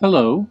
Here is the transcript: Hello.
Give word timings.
Hello. 0.00 0.48